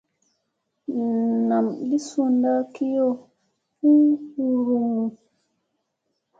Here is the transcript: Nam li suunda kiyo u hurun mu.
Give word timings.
Nam 1.47 1.65
li 1.89 1.97
suunda 2.07 2.53
kiyo 2.73 3.07
u 3.89 3.93
hurun 4.33 4.87
mu. 4.95 5.05